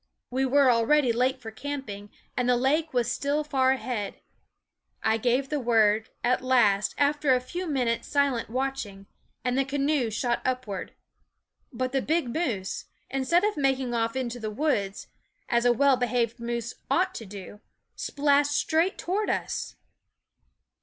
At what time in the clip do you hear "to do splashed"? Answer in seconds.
17.13-18.53